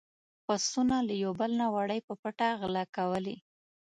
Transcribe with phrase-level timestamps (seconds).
[0.45, 3.35] پسونو له يو بل نه وړۍ په پټه غلا کولې.